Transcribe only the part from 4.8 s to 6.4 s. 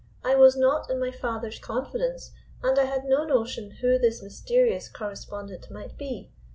correspondent might be.